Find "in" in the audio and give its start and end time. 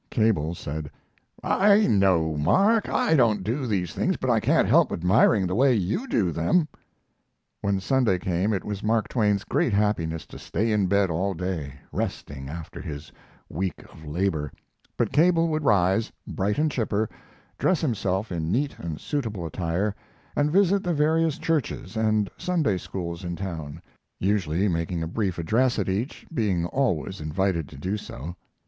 10.71-10.87, 18.31-18.51, 23.23-23.35